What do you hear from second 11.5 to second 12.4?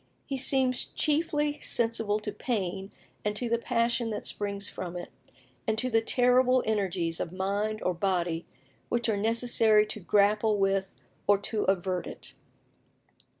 avert it."